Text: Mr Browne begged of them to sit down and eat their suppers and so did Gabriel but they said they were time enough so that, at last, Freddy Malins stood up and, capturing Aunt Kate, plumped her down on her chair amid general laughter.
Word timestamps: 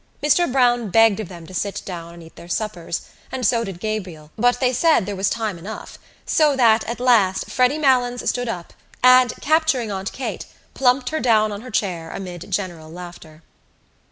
Mr 0.23 0.51
Browne 0.51 0.89
begged 0.89 1.19
of 1.19 1.29
them 1.29 1.45
to 1.45 1.53
sit 1.53 1.83
down 1.85 2.15
and 2.15 2.23
eat 2.23 2.35
their 2.35 2.47
suppers 2.47 3.01
and 3.31 3.45
so 3.45 3.63
did 3.63 3.79
Gabriel 3.79 4.31
but 4.35 4.59
they 4.59 4.73
said 4.73 5.05
they 5.05 5.13
were 5.13 5.23
time 5.25 5.59
enough 5.59 5.99
so 6.25 6.55
that, 6.55 6.83
at 6.85 6.99
last, 6.99 7.51
Freddy 7.51 7.77
Malins 7.77 8.27
stood 8.27 8.49
up 8.49 8.73
and, 9.03 9.31
capturing 9.41 9.91
Aunt 9.91 10.11
Kate, 10.11 10.47
plumped 10.73 11.09
her 11.09 11.19
down 11.19 11.51
on 11.51 11.61
her 11.61 11.69
chair 11.69 12.09
amid 12.09 12.49
general 12.49 12.89
laughter. 12.91 13.43